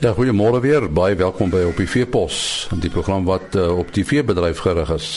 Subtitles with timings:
[0.00, 0.86] Ja, goeiemôre weer.
[0.88, 2.36] Baie welkom by op die Veepos,
[2.80, 5.08] die program wat uh, op die veebedryf gerig is.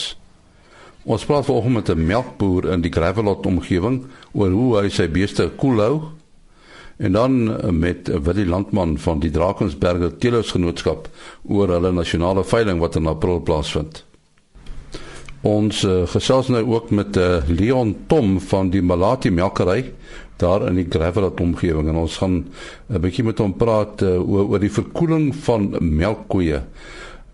[1.08, 4.02] Ons praat vanoggend met 'n melkboer in die Gravelot omgewing
[4.32, 6.02] oor hoe hy sy beeste koel hou.
[6.98, 11.08] En dan uh, met Willie Landman van die Drakensberge Teelersgenootskap
[11.48, 14.04] oor hulle nasionale veiling wat in April plaasvind.
[15.44, 19.94] Ons uh, gesels nou ook met uh, Leon Tom van die Malati melkery
[20.36, 22.46] daar in die Gravelat omgewing en ons gaan
[22.88, 26.62] 'n bietjie met hom praat uh, oor oor die verkoeling van melkkoeie.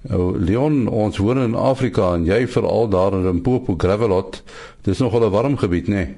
[0.08, 4.42] Nou Leon, ons woon in Afrika en jy veral daar in Limpopo Gravelat.
[4.82, 5.94] Dis nogal 'n warm gebied, né?
[5.94, 6.16] Nee?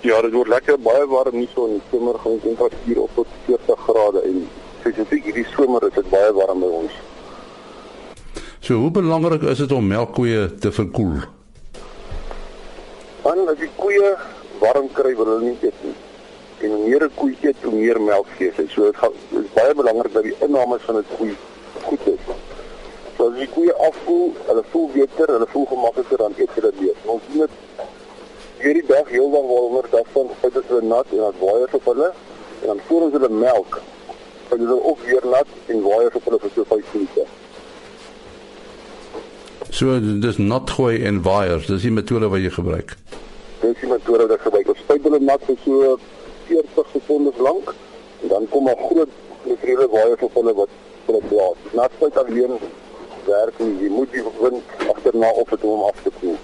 [0.00, 3.26] Ja, dit word lekker baie warm hier so in die somer gaan temperatuur op tot
[3.44, 4.38] 40 grade en
[4.80, 6.94] spesifiek hierdie somer is dit baie warm by ons.
[8.64, 11.20] So hoe belangrik is dit om melkkoeie te verkoel?
[13.26, 14.14] Want as die koeie
[14.60, 15.96] warm kry wil hulle nie eet nie.
[16.60, 18.66] En hoe meer 'n koe eet, hoe meer melk gee sy.
[18.74, 21.30] So dit gaan dit is baie belangrik dat die inname van 'n koe
[21.82, 22.24] goed is.
[23.16, 26.96] So as die koeie afkoel, hulle voel beter, hulle voel gemakliker dan eet hulle meer.
[27.04, 27.50] Ons sien dit
[28.60, 32.12] hierdie dag heelwat wonder dat van feit is hulle nat en dat waaiers op hulle
[32.60, 33.80] en dan voer ons hulle melk.
[34.48, 37.24] Hulle is ook weer nat en waaiers op hulle vir so 5 minute.
[39.70, 42.96] So dis nat gooi en waaiers, dis die metode wat jy gebruik.
[43.60, 44.68] Dis die metode wat ek gebruik.
[44.72, 45.96] Ons spuit hulle nat vir so
[46.48, 47.74] 40 sekondes lank
[48.22, 49.12] en dan kom 'n groot
[49.44, 50.72] metriewe waaiers op hulle wat
[51.06, 51.58] hulle blaas.
[51.72, 52.56] Nat spuit alleen
[53.26, 53.74] werk nie.
[53.82, 56.36] Jy moet die wind agterna op het om hom af te koel.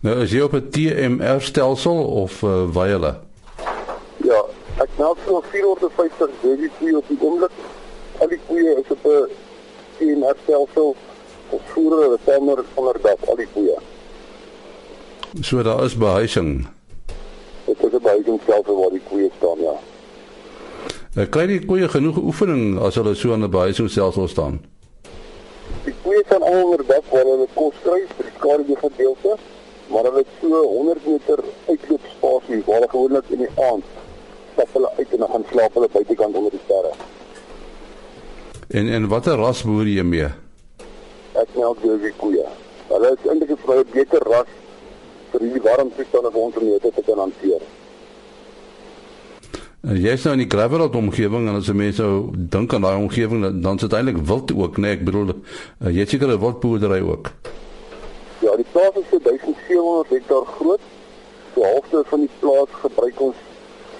[0.00, 3.16] Nou is jy op 'n TMR stelsel of uh, waaiers?
[4.16, 4.44] Ja,
[4.78, 7.50] ek melk so 450 baby op die oomblik.
[8.18, 9.28] Al die koeie is op 'n
[9.98, 10.96] TMR stelsel
[11.50, 13.78] of voer hulle sommer onder dak al die koeie.
[15.40, 16.66] So daar is behuising.
[17.64, 19.76] Dit is 'n behuisingsstelsel waar die koeie staan, ja.
[21.16, 24.60] Uh, kry die koeie genoeg oefening as hulle so aan 'n behuisingsstelsel staan?
[25.84, 29.36] Die koeie staan al onder dak waar hulle kos kry vir die skaduwee gedeelte,
[29.86, 33.84] maar hulle het so 100 meter uitloopspasie waar hulle gewoonlik in die aand
[34.52, 36.92] stap hulle uit en dan gaan slaap hulle buitekant onder die sterre.
[38.68, 40.28] En en watter ras boer jy mee?
[41.34, 42.46] ek melk die koeie.
[42.88, 44.46] Hulle is eintlik 'n baie beter ras
[45.34, 47.62] vir die warm toestande vir ons om dit te kan hanteer.
[49.84, 52.86] En jy is nou in die Gravelot omgewing en as jy mense nou dink aan
[52.86, 56.40] daai omgewing dan is dit eintlik wild ook, nee, ek bedoel uh, jy seker 'n
[56.40, 57.32] wildboerdery ook.
[58.40, 60.80] Ja, die plaas is so 1700 hektaar groot.
[61.54, 63.36] So halfte van die plaas gebruik ons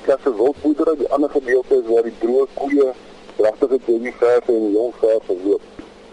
[0.06, 2.88] klasse wildboerdery, die ander gedeelte is waar die droë koeie,
[3.36, 5.62] dragtige babyverse en jong verse loop.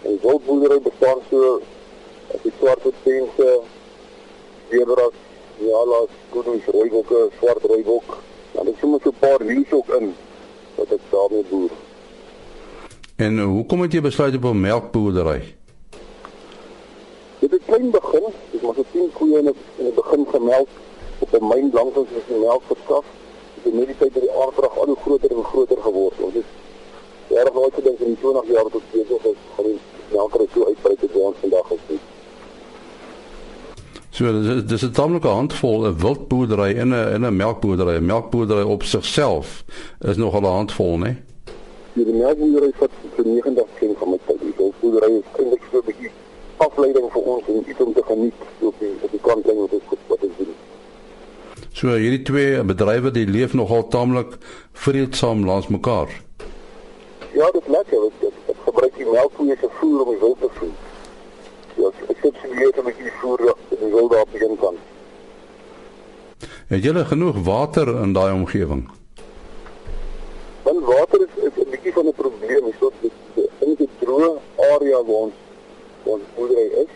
[0.02, 1.60] En wildboerdery bestaan so
[2.34, 3.48] as die swart pense,
[4.72, 5.16] zebras,
[5.60, 8.18] jalas, koedoes, rooibokke, swart rooibok.
[8.52, 10.14] Dan is sommer so 'n paar leeu's ook in
[10.74, 11.70] wat ek daarmee boer.
[13.16, 15.42] En hoekom het jy besluit op 'n melkboerdery?
[17.38, 20.68] Dit het klein begin, dis maar so 10 koeie in 'n in 'n begin gemelk
[21.18, 23.04] op 'n myn lank as ons melk verskaf.
[23.54, 26.18] Dit het met die tyd dat die aanvraag al hoe groter en groter geword.
[26.20, 26.48] Ons is
[27.32, 29.78] Ja, dat nooit gedink in die 20 jaar tot besig is gaan die
[30.12, 32.02] melkery so uitbrei tot ons vandag is.
[34.22, 37.96] So dis dis 'n tamelike handvol 'n wildboerdery in 'n in 'n melkboerdery.
[37.96, 39.64] 'n Melkboerdery op sigself
[40.00, 41.16] is nogal 'n handvol, né?
[41.94, 42.04] Nee?
[42.04, 44.40] Die melkboerdery vat vir 90 km van my tyd.
[44.40, 46.10] Die wildboerdery is eintlik so 'n bietjie
[46.56, 49.82] afleiding vir ons en iets om te geniet op die op die kantlyn wat ons
[50.06, 50.54] wat ons doen.
[51.72, 54.38] So hierdie twee bedrywe die leef nogal tamelik
[54.72, 56.08] vreedsaam langs mekaar.
[57.34, 58.06] Ja, dit lekker.
[58.06, 60.91] Ek, ek gebruik die melkkoeie se voer om die wild te voer.
[62.22, 62.94] Ja, ek sit sy weer om die
[63.70, 64.76] in die wild daar begin kan.
[66.68, 68.90] Het julle genoeg water in daai omgewing?
[70.62, 72.72] Want water is, is 'n bietjie van 'n probleem.
[72.78, 72.92] So
[73.60, 74.38] 'n droë
[74.74, 75.34] area waar ons
[76.02, 76.92] ons boerdery is.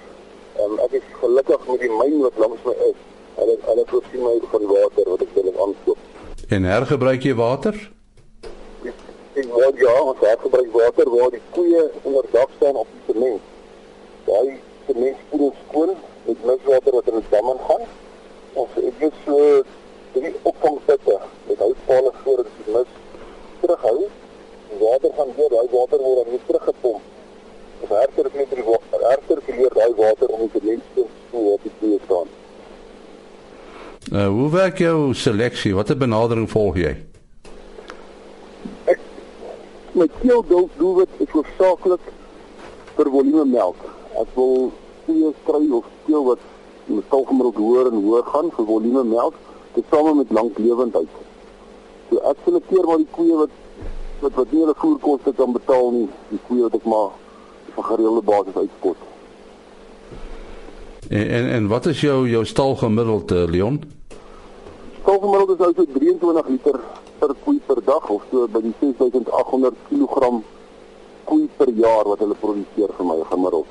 [0.62, 2.98] En ek is gelukkig met die myn wat langs my is.
[3.34, 5.98] Hulle hulle voorsien my van water wat ek wil aankoop.
[6.48, 7.90] En hergebruik jy water?
[9.34, 13.12] Ek wou ja, ons het gebruik water waar die koeie onder dak staan op die
[13.12, 13.42] sement.
[14.24, 15.92] Daai sement spoel skoon
[16.26, 17.84] met miswater wat in die dam gaan.
[18.52, 19.62] Ons het dus so
[20.12, 21.18] drie opvangputte
[21.48, 22.94] met houtpale voor die mis
[23.60, 23.98] terughou.
[24.70, 27.02] Die water gaan deur daai water word dan weer teruggepomp.
[27.80, 31.68] Ons herter met die water, herter geleer daai water om die sement te spoel op
[31.68, 32.32] die koeie staan.
[34.12, 35.74] Uh, hoe werk jou seleksie?
[35.74, 36.96] Watter benadering volg jy?
[39.96, 42.08] my teeldoel doelwit is hoofsaaklik
[42.96, 43.85] vir volume melk.
[44.20, 44.72] Ek wil
[45.04, 46.38] twee kry of teel wat
[46.86, 49.34] met algemiddeld hoër en hoër gaan vir volume melk,
[49.74, 51.08] dit same met lank lewendheid.
[52.08, 53.62] So ek selekteer maar die koeie wat
[54.22, 56.06] wat wat nie hulle voerkoste kan betaal nie.
[56.30, 57.10] Die koeie wat ek maar
[57.68, 58.96] op 'n gereelde basis uitspot.
[61.08, 63.82] En en, en wat is jou jou stal gemiddeld uh, Leon?
[65.02, 66.80] Stal gemiddeld is nou so 23 liter
[67.18, 70.42] per koei per dag of so by die 6800 kg
[71.24, 73.66] koei per jaar wat hulle produseer vir my gemiddeld.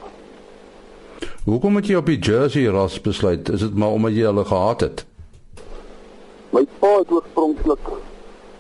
[1.46, 3.50] Hoekom het jy op die Jersey ras besluit?
[3.54, 5.04] Is dit maar omdat jy hulle gehaat het?
[6.50, 7.92] My pa het oorspronklik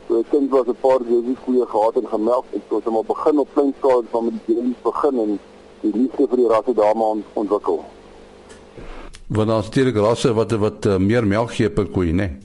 [0.06, 3.40] toe ek kind was 'n paar Jersey koeie gehad en gemelk toe het hom begin
[3.40, 5.40] op klein skaal van met die Jerseys begin en
[5.82, 7.84] die liefde vir die rasse daarmee ontwikkel.
[9.28, 12.14] Want daar's natuurlik rasse wat wat uh, meer melk gee per koei, né?
[12.14, 12.38] Nee?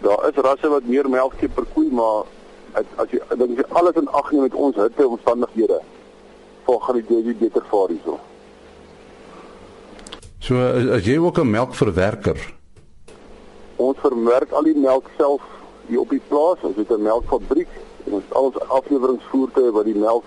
[0.00, 2.24] Daar is rasse wat meer melk gee per koei, maar
[2.72, 5.80] as, as jy dink jy alles in ag neem met ons hitte omstandighede,
[6.62, 8.18] volg gaan die Jersey beter vaar hierso.
[10.48, 10.56] So
[10.96, 12.38] as jy ook 'n melkverwerker.
[13.76, 15.42] Ons verwerk al die melk self
[15.86, 16.56] hier op die plaas.
[16.62, 17.68] Ons het 'n melkfabriek
[18.06, 20.24] en ons al ons afleweringsvoertuie wat die melk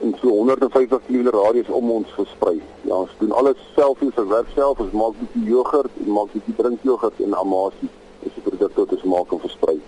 [0.00, 2.60] in so 150 km radius om ons versprei.
[2.80, 6.54] Ja, ons doen alles self, ons verwerk self, ons maak bietjie jogurt, ons maak bietjie
[6.56, 7.88] drinkjogurt en amasie.
[8.20, 9.80] Dis die produkte wat ons maak en versprei.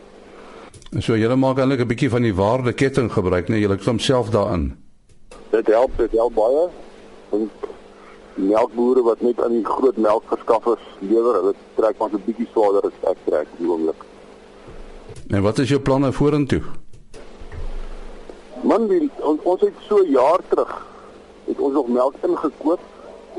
[0.93, 4.31] En so julle maak eintlik 'n bietjie van die waardeketting gebruik, nee, julle klim self
[4.31, 4.77] daarin.
[5.51, 6.69] Dit help, dit help baie.
[8.35, 13.11] Melkbore wat net aan die groot melkverskaffers lewer, hulle trek maar 'n bietjie swaarder as
[13.11, 14.05] ek trek die oomblik.
[15.31, 16.63] En wat is jou planne vorentoe?
[18.63, 20.87] Man, die, on, ons het so jaar terug
[21.45, 22.81] het ons nog melk ingekoop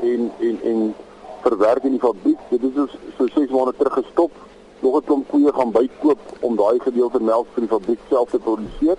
[0.02, 0.94] en en en
[1.42, 2.38] verwerk in die fabriek.
[2.50, 2.86] Dit is so,
[3.16, 4.32] so 6 maande terug gestop.
[4.80, 8.38] Nog 'n klomp koeie gaan bykoop om daai gedeelte melk vir die fabriek self te
[8.38, 8.96] produseer.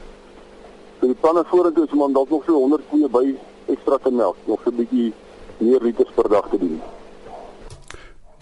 [0.99, 3.35] So die planne vorentoe is om dan dalk nog so 100 koeie by
[3.65, 5.13] ekstra te melk, nog so 'n bietjie
[5.57, 6.81] meer liters per dag te doen.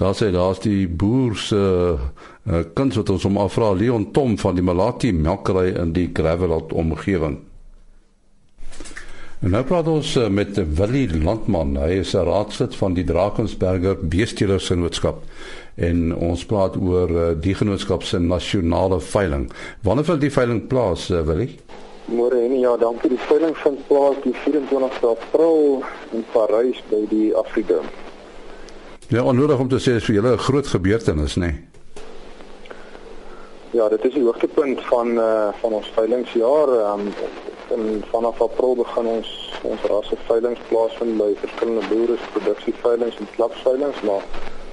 [0.02, 4.58] Daar sê daar's die boer se uh, kuns wat ons hom afvra Leon Tom van
[4.58, 7.38] die Malati melkery in die Gravelot omgewing.
[9.42, 11.76] En nou praat ons uh, met Willie Landman.
[11.78, 15.22] Hy is 'n raadslid van die Drakensberger Beestelers-genootskap
[15.76, 19.52] en ons praat oor uh, die genootskap se nasionale veiling.
[19.82, 21.58] Wanneer vind die veiling plaas, uh, Willie?
[22.12, 23.10] Môre en ja, dankie.
[23.10, 27.80] Die veiling vind plaas die 24 April in Parys by die Afrika.
[29.08, 31.48] Ja, onnodig om te sê dis vir julle 'n groot gebeurtenis, nê?
[31.52, 31.72] Nee?
[33.72, 36.70] Ja, dit is die hoogtepunt van uh van ons veilingsjaar.
[36.94, 37.14] Um
[37.72, 39.30] en vanaf April begin ons
[39.64, 44.28] ons rasse veilings plaasvind by verskillende boere se produksieveilings en klapveilings, maar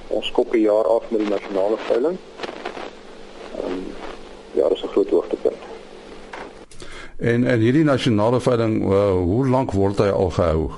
[0.07, 2.17] ons skop die jaar af met die nasionale veiling.
[3.63, 3.79] Um
[4.51, 5.68] ja, dit is 'n groot hoogtepunt.
[7.19, 10.69] En en hierdie nasionale veiling, uh, hoe lank word hy al gehou?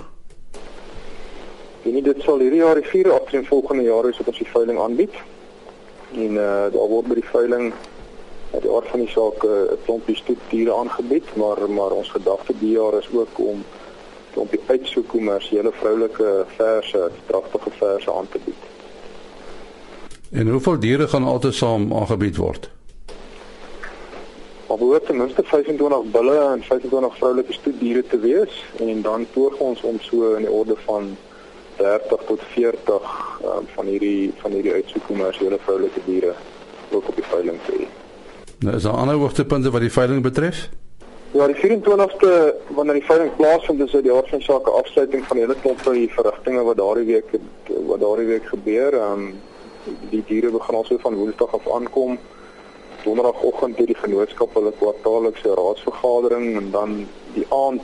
[1.86, 4.80] En dit sal hierdie jaar die 4 April volgende jaar is op ons die veiling
[4.82, 5.14] aanbied.
[6.18, 7.70] En uh daar word by die veiling
[8.54, 12.58] uit die aard van die saak 'n uh, klompie stoetdiere aangebied, maar maar ons gedagte
[12.60, 13.64] die jaar is ook om
[14.34, 18.64] klompie uitsoek kommersiële vroulike verse, dragtige verse aan te bied.
[20.32, 22.70] En hoeveel diere gaan altesaam aangebied word?
[24.72, 29.58] Maar behoort ten minste 25 bulle en 25 vroulike stoetdiere te wees en dan poog
[29.58, 31.18] ons om so in die orde van
[31.76, 33.10] 30 tot 40
[33.44, 36.32] um, van hierdie van hierdie uitsoek kommersiële vroulike diere
[36.92, 37.90] ook op die veiling te hê.
[38.64, 40.70] Nou is daar ander hoogtepunte wat die veiling betref?
[41.36, 42.32] Ja, die 24ste
[42.72, 46.00] wanneer die veiling plaasvind is dit die aard van sake afsluiting van hele klomp van
[46.00, 47.40] die verrigtinge wat daardie week
[47.92, 48.96] wat daardie week gebeur.
[49.04, 49.34] Ehm um,
[50.10, 52.22] die diere begin al so van Woensdag af aankom.
[53.04, 57.82] Donderdagoggend het die genootskap hulle kwartaallikse raadsvergadering en dan die aand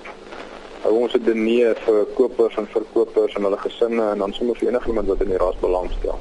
[0.83, 4.69] hou ons 'n diner vir kopers en verkopers en hulle gesinne en dan sommer vir
[4.69, 6.19] enige iemand wat in die ras belangstel.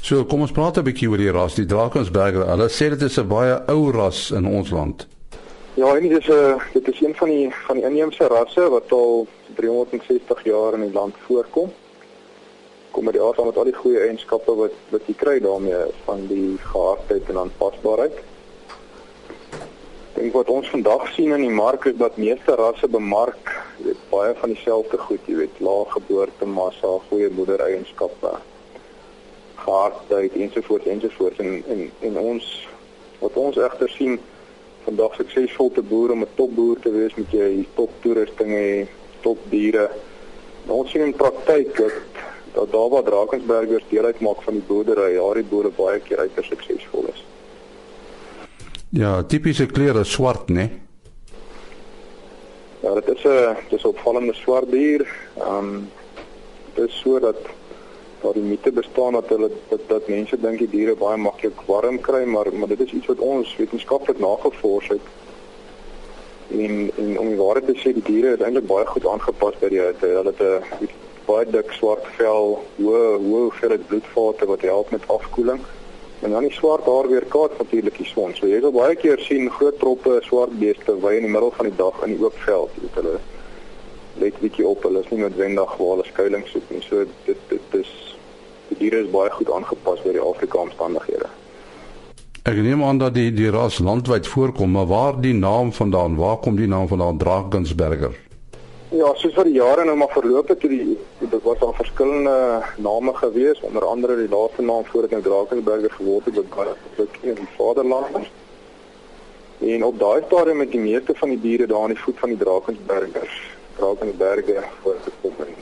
[0.00, 2.46] So, kom ons praat 'n bietjie oor die ras, die Drakensberger.
[2.46, 5.06] Hulle sê dit is 'n baie ou ras in ons land.
[5.74, 8.92] Ja, en dit is 'n dit is een van die van die inheemse rasse wat
[8.92, 11.70] al 360 jaar in die land voorkom
[13.02, 15.78] kom met die aard van met al die goeie eienskappe wat wat jy kry daarmee
[16.04, 18.20] van die gehardheid en aanpasbaarheid.
[20.14, 23.50] Dink wat ons vandag sien in die mark is dat meeste rasse bemark
[23.82, 28.36] weet baie van dieselfde goed, jy weet, lae geboortemassa, goeie moedereienskappe,
[29.64, 32.52] gehardheid ensovoorts ensovoorts en en en ons
[33.24, 34.20] wat ons egter sien
[34.86, 38.86] vandag suksesvol te boer om 'n topboer te wees met jy top toerusting hê,
[39.26, 39.90] top diere.
[40.68, 45.34] Ons sien in praktyk dat dat daar waar Drakensbergers deel uitmaak van die boerdery, daar
[45.34, 47.24] die boere baie keer uiters suksesvol is.
[48.88, 50.54] Ja, tipiese kleure swart, né?
[50.54, 50.70] Nee?
[52.82, 55.06] Ja, dit is 'n dis opvallende swart dier.
[55.38, 55.90] Ehm um,
[56.74, 57.36] dit is so dat
[58.20, 62.00] daar die mite bestaan dat hulle dat, dat mense dink die diere baie maklik warm
[62.00, 65.00] kry, maar maar dit is iets wat ons wetenskaplik nagevors het
[66.52, 69.68] En en om die waarheid te sê, die diere is eintlik baie goed aangepas by
[69.72, 70.06] die hitte.
[70.06, 70.88] Hulle het 'n
[71.26, 75.60] baie dik swart vel, hoë hoë hoeveelheid bloedvate wat help met afkoeling.
[76.22, 78.34] En dan die swart haar weer kaat natuurlik die son.
[78.38, 81.66] So jy sal baie keer sien groot troppe swart beeste wy in die middel van
[81.70, 82.76] die dag in die oop veld.
[82.76, 83.16] Jy weet hulle
[84.22, 84.86] let bietjie op.
[84.86, 86.82] Hulle is nie noodwendig waar hulle skuilings soek nie.
[86.86, 87.92] So dit dit is
[88.70, 91.30] die diere is baie goed aangepas by die Afrika omstandighede.
[92.46, 96.16] Ek neem aan dat die die ras landwyd voorkom, maar waar die naam vandaan?
[96.18, 98.21] Waar kom die naam vandaan Drakensberger?
[98.92, 102.34] Ja, soos vir die jare nou maar verloop het, die dit was al verskillende
[102.84, 106.40] name gewees, onder andere die laaste naam voordat nou Drakensberger geword het,
[106.98, 108.28] wat in die vaderland.
[109.72, 112.34] En op daai stadium met die meeste van die diere daar aan die voet van
[112.34, 113.40] die Drakensbergers,
[113.78, 115.56] Drakensberger voor te kom en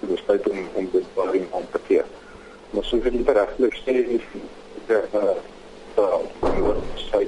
[0.00, 2.08] dit is tyd om om dit in aan te gee.
[2.70, 4.26] Maar soos ek dit regtig sê, is
[4.88, 5.20] dit
[6.00, 6.20] uh
[7.10, 7.26] sy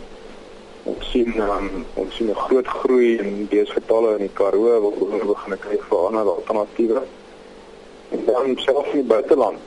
[0.84, 5.26] ons sien um, ons sien 'n groot groei in beesgetalle in die Karoo wat ons
[5.26, 7.02] begin kry vir ander alternatiewe.
[8.10, 9.58] En dan selfs in die buiteland,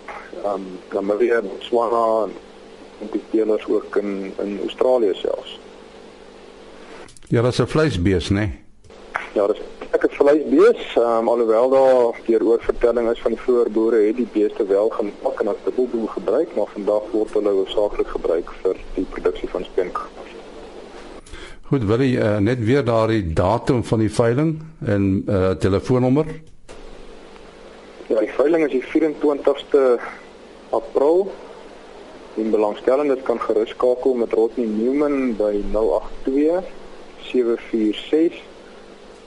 [0.44, 5.60] ehm um, Namibië, Botswana en die deelers ook in in Australië selfs.
[7.30, 8.34] Ja, dit is 'n vleisbees, né?
[8.34, 8.60] Nee?
[9.34, 13.42] Ja, dit is ek het vleisbees, ehm um, alhoewel daar deur oorvertelling is van die
[13.42, 17.50] vroeë boere het die beeste wel gemaak en as dubbeldoel gebruik, maar vandag word hulle
[17.50, 20.37] hoofsaaklik gebruik vir die produksie van speenkalf.
[21.68, 24.54] Goed, wil jy uh, net weer daardie datum van die veiling
[24.88, 26.30] en uh, telefoonnommer?
[28.08, 29.82] Ja, die veiling is die 24ste
[30.72, 31.28] April.
[32.38, 36.64] Die belangstellendes kan gerus skakel met Rodney Newman by 082
[37.28, 38.40] 746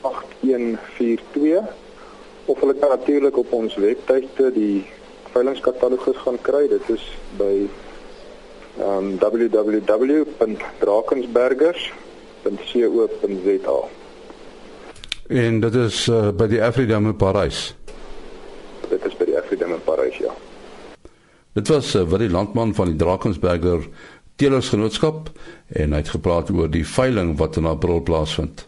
[0.00, 1.68] 8142
[2.49, 4.87] of hulle kan natuurlik op ons webtuiste die
[5.37, 6.64] veilingskatalogus gaan kry.
[6.73, 7.04] Dit is
[7.37, 7.68] by
[8.80, 9.20] um,
[12.42, 13.88] www.drakensbergers.co.za.
[15.28, 17.75] En dit is uh, by die Afridam in Parys.
[18.88, 20.32] Dit is by die Afridam in Parys, ja.
[21.54, 23.87] Dit was uh, wat die landman van die Drakensberger
[24.40, 25.30] Telersgenootskap
[25.78, 28.66] en hy het gepraat oor die veiling wat in April plaasvind.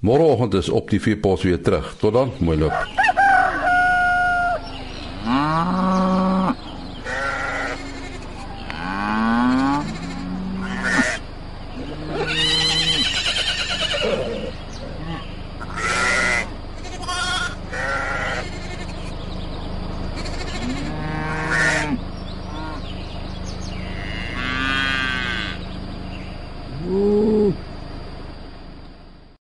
[0.00, 1.92] Môreoggend is op die Vierpos weer terug.
[2.00, 2.86] Tot dan, mooi loop.
[5.26, 5.87] Ah.